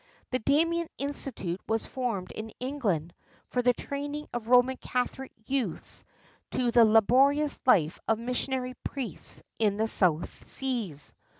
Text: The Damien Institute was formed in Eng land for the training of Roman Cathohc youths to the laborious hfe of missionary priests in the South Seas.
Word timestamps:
The 0.31 0.39
Damien 0.39 0.87
Institute 0.97 1.61
was 1.67 1.85
formed 1.85 2.31
in 2.31 2.51
Eng 2.59 2.79
land 2.79 3.13
for 3.49 3.61
the 3.61 3.71
training 3.71 4.27
of 4.33 4.47
Roman 4.47 4.77
Cathohc 4.77 5.29
youths 5.45 6.05
to 6.49 6.71
the 6.71 6.85
laborious 6.85 7.59
hfe 7.67 7.99
of 8.07 8.17
missionary 8.17 8.73
priests 8.83 9.43
in 9.59 9.77
the 9.77 9.87
South 9.87 10.43
Seas. 10.47 11.13